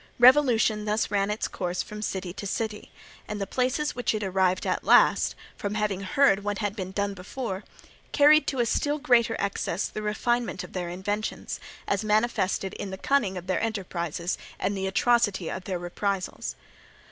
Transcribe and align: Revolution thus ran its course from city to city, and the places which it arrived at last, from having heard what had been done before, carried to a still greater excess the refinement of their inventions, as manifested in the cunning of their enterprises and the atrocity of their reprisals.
Revolution 0.17 0.85
thus 0.85 1.11
ran 1.11 1.29
its 1.29 1.47
course 1.47 1.83
from 1.83 2.01
city 2.01 2.33
to 2.33 2.47
city, 2.47 2.91
and 3.27 3.39
the 3.39 3.45
places 3.45 3.93
which 3.93 4.15
it 4.15 4.23
arrived 4.23 4.65
at 4.65 4.83
last, 4.83 5.35
from 5.55 5.75
having 5.75 6.01
heard 6.01 6.43
what 6.43 6.57
had 6.57 6.75
been 6.75 6.91
done 6.91 7.13
before, 7.13 7.63
carried 8.11 8.47
to 8.47 8.59
a 8.61 8.65
still 8.65 8.97
greater 8.97 9.35
excess 9.37 9.87
the 9.87 10.01
refinement 10.01 10.63
of 10.63 10.73
their 10.73 10.89
inventions, 10.89 11.59
as 11.87 12.03
manifested 12.03 12.73
in 12.73 12.89
the 12.89 12.97
cunning 12.97 13.37
of 13.37 13.45
their 13.45 13.61
enterprises 13.61 14.39
and 14.59 14.75
the 14.75 14.87
atrocity 14.87 15.51
of 15.51 15.65
their 15.65 15.77
reprisals. 15.77 16.55